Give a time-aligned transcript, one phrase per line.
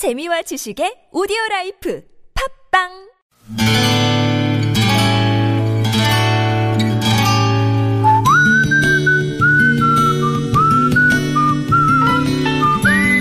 [0.00, 2.00] 재미와 지식의 오디오 life
[2.72, 2.88] 팟빵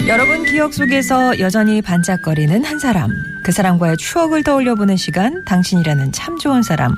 [0.07, 3.11] 여러분 기억 속에서 여전히 반짝거리는 한 사람.
[3.43, 6.95] 그 사람과의 추억을 떠올려 보는 시간, 당신이라는 참 좋은 사람.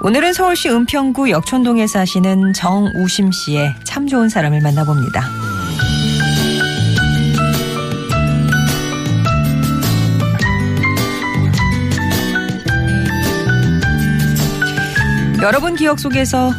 [0.00, 5.37] 오늘은 서울시 은평구 역촌동에 사시는 정우심 씨의 참 좋은 사람을 만나봅니다.
[15.42, 16.52] 여러분 기억 속에서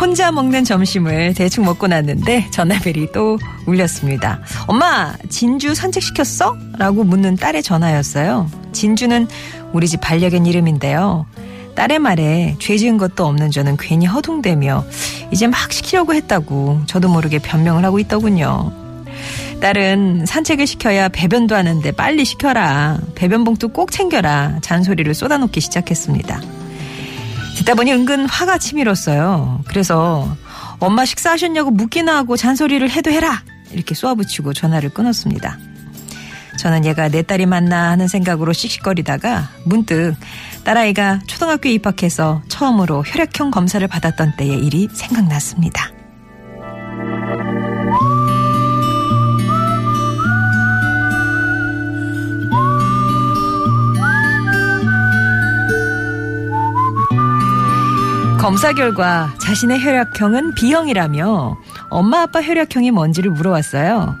[0.00, 4.40] 혼자 먹는 점심을 대충 먹고 났는데 전화벨이 또 울렸습니다.
[4.66, 6.56] 엄마, 진주 산책시켰어?
[6.78, 8.50] 라고 묻는 딸의 전화였어요.
[8.72, 9.26] 진주는
[9.72, 11.26] 우리 집 반려견 이름인데요.
[11.74, 14.84] 딸의 말에 죄 지은 것도 없는 저는 괜히 허둥대며
[15.30, 18.72] 이제 막 시키려고 했다고 저도 모르게 변명을 하고 있더군요.
[19.60, 22.98] 딸은 산책을 시켜야 배변도 하는데 빨리 시켜라.
[23.14, 24.58] 배변 봉투 꼭 챙겨라.
[24.62, 26.57] 잔소리를 쏟아놓기 시작했습니다.
[27.58, 29.64] 듣다 보니 은근 화가 치밀었어요.
[29.66, 30.36] 그래서
[30.78, 33.42] 엄마 식사하셨냐고 묻기나 하고 잔소리를 해도 해라.
[33.72, 35.58] 이렇게 쏘아붙이고 전화를 끊었습니다.
[36.58, 40.14] 저는 얘가 내 딸이 맞나 하는 생각으로 씩씩거리다가 문득
[40.64, 45.97] 딸아이가 초등학교에 입학해서 처음으로 혈액형 검사를 받았던 때의 일이 생각났습니다.
[58.48, 61.58] 검사 결과 자신의 혈액형은 B형이라며
[61.90, 64.16] 엄마 아빠 혈액형이 뭔지를 물어왔어요.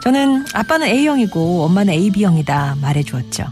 [0.00, 3.44] 저는 아빠는 A형이고 엄마는 AB형이다 말해 주었죠.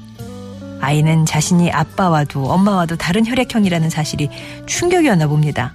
[0.81, 4.31] 아이는 자신이 아빠와도 엄마와도 다른 혈액형이라는 사실이
[4.65, 5.75] 충격이었나 봅니다.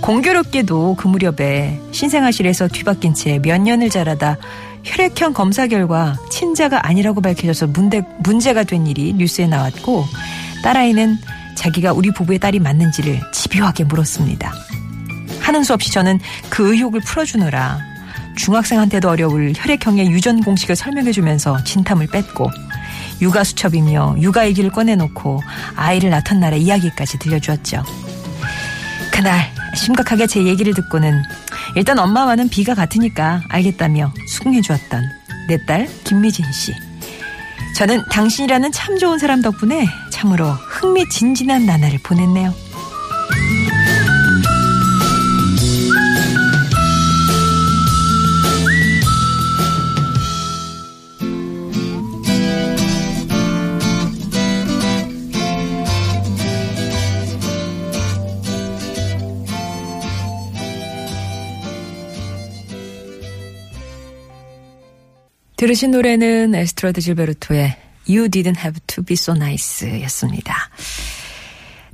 [0.00, 4.36] 공교롭게도 그 무렵에 신생아실에서 뒤바뀐 채 몇 년을 자라다
[4.82, 10.06] 혈액형 검사 결과 친자가 아니라고 밝혀져서 문제, 문제가 된 일이 뉴스에 나왔고
[10.64, 11.18] 딸아이는
[11.56, 14.52] 자기가 우리 부부의 딸이 맞는지를 집요하게 물었습니다.
[15.40, 16.18] 하는 수 없이 저는
[16.48, 17.78] 그 의혹을 풀어주느라
[18.36, 22.50] 중학생한테도 어려울 혈액형의 유전 공식을 설명해주면서 진탐을 뺐고
[23.20, 25.40] 육아 수첩이며 육아 얘기를 꺼내놓고
[25.76, 27.84] 아이를 낳던 날의 이야기까지 들려주었죠.
[29.12, 31.22] 그날 심각하게 제 얘기를 듣고는
[31.76, 35.02] 일단 엄마와는 비가 같으니까 알겠다며 수긍해주었던
[35.48, 36.72] 내 딸 김미진 씨.
[37.74, 42.63] 저는 당신이라는 참 좋은 사람 덕분에 참으로 흥미진진한 나날을 보냈네요.
[65.64, 67.74] 들으신 노래는 아스트루드 질베르토의
[68.06, 70.54] You Didn't Have to Be So Nice 였습니다.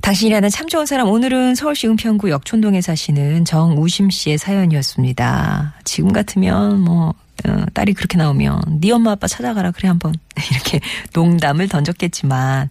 [0.01, 5.75] 당신이라는 참 좋은 사람 오늘은 서울시 은평구 역촌동에 사시는 정우심 씨의 사연이었습니다.
[5.85, 7.13] 지금 같으면 뭐
[7.47, 10.15] 어, 딸이 그렇게 나오면 네 엄마 아빠 찾아가라 그래 한번
[10.51, 10.81] 이렇게
[11.13, 12.69] 농담을 던졌겠지만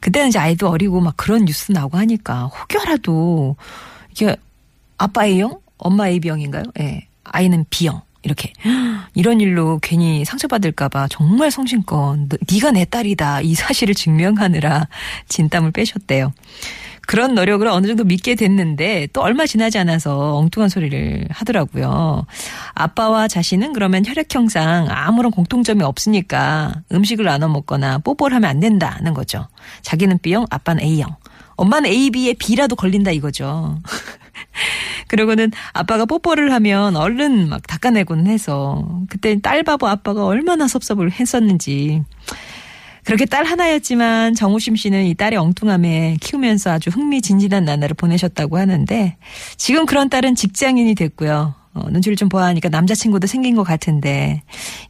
[0.00, 3.54] 그때는 이제 아이도 어리고 막 그런 뉴스 나오고 하니까 혹여라도
[4.10, 4.34] 이게
[4.98, 6.64] 아빠 A형 엄마 AB형인가요?
[6.80, 6.82] 예.
[6.82, 7.08] 네.
[7.22, 8.52] 아이는 B형 이렇게
[9.14, 12.18] 이런 일로 괜히 상처받을까봐 정말 성심껏
[12.50, 14.88] 네가 내 딸이다 이 사실을 증명하느라
[15.28, 16.32] 진땀을 빼셨대요.
[17.04, 22.26] 그런 노력을 어느 정도 믿게 됐는데 또 얼마 지나지 않아서 엉뚱한 소리를 하더라고요.
[22.74, 29.48] 아빠와 자신은 그러면 혈액형상 아무런 공통점이 없으니까 음식을 나눠 먹거나 뽀뽀를 하면 안 된다는 거죠.
[29.82, 31.16] 자기는 B형, 아빠는 A형.
[31.56, 33.80] 엄마는 A, B에 B라도 걸린다 이거죠.
[35.12, 42.02] 그러고는 아빠가 뽀뽀를 하면 얼른 막 닦아내곤 해서 그때 딸 바보 아빠가 얼마나 섭섭을 했었는지
[43.04, 49.18] 그렇게 딸 하나였지만 정우심 씨는 이 딸의 엉뚱함에 키우면서 아주 흥미진진한 나날을 보내셨다고 하는데
[49.58, 51.54] 지금 그런 딸은 직장인이 됐고요.
[51.74, 54.42] 어, 눈치를 좀 보아하니까 남자친구도 생긴 것 같은데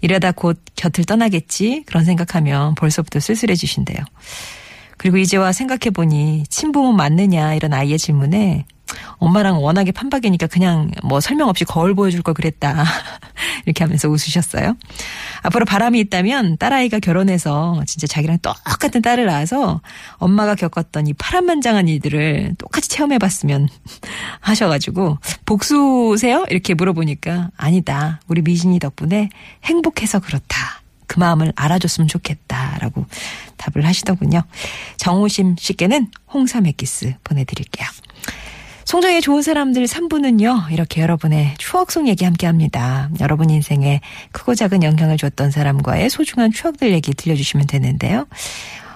[0.02, 3.98] 이러다 곧 곁을 떠나겠지 그런 생각하면 벌써부터 쓸쓸해지신대요.
[4.98, 8.66] 그리고 이제와 생각해보니 친부모 맞느냐 이런 아이의 질문에
[9.22, 12.84] 엄마랑 워낙에 판박이니까 그냥 뭐 설명 없이 거울 보여줄 걸 그랬다.
[13.66, 14.76] 이렇게 하면서 웃으셨어요.
[15.42, 19.80] 앞으로 바람이 있다면 딸아이가 결혼해서 진짜 자기랑 똑같은 딸을 낳아서
[20.16, 23.68] 엄마가 겪었던 이 파란만장한 일들을 똑같이 체험해봤으면
[24.40, 26.44] 하셔가지고 복수세요?
[26.50, 28.20] 이렇게 물어보니까 아니다.
[28.26, 29.28] 우리 미진이 덕분에
[29.64, 30.82] 행복해서 그렇다.
[31.06, 33.06] 그 마음을 알아줬으면 좋겠다라고
[33.56, 34.42] 답을 하시더군요.
[34.96, 37.86] 정우심 씨께는 홍삼 액기스 보내드릴게요.
[38.84, 43.08] 송정의 좋은 사람들 3부는요, 이렇게 여러분의 추억 속 얘기 함께 합니다.
[43.20, 44.00] 여러분 인생에
[44.32, 48.26] 크고 작은 영향을 줬던 사람과의 소중한 추억들 얘기 들려주시면 되는데요.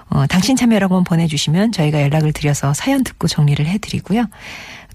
[0.09, 4.25] 어, 당신 참여라고 보내주시면 저희가 연락을 드려서 사연 듣고 정리를 해드리고요.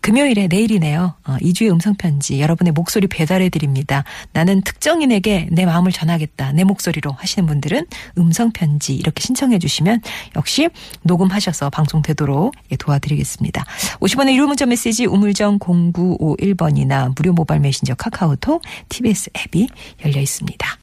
[0.02, 1.14] 금요일에 내일이네요.
[1.24, 4.04] 어, 2주의 음성편지 여러분의 목소리 배달해드립니다.
[4.32, 6.52] 나는 특정인에게 내 마음을 전하겠다.
[6.52, 7.86] 내 목소리로 하시는 분들은
[8.18, 10.02] 음성편지 이렇게 신청해 주시면
[10.36, 10.68] 역시
[11.02, 13.64] 녹음하셔서 방송되도록 예, 도와드리겠습니다.
[14.00, 19.68] 50원의 유료 문자 메시지 우물정 0951번이나 무료 모바일 메신저 카카오톡 TBS 앱이
[20.04, 20.68] 열려 있습니다.